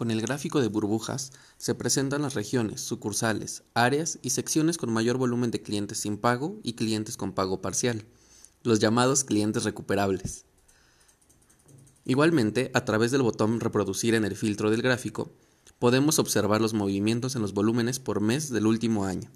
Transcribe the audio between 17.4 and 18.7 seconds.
los volúmenes por mes del